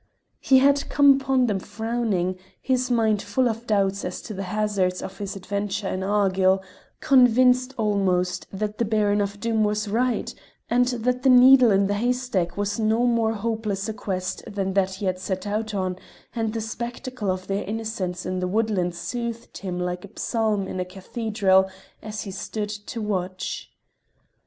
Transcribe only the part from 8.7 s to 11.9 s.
the Baron of Doom was right, and that the needle in